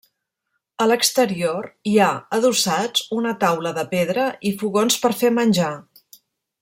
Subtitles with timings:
[0.85, 2.07] A l'exterior hi ha
[2.37, 5.71] adossats una taula de pedra i fogons per fer menjar.